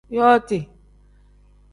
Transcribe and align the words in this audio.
Yooti. 0.15 0.59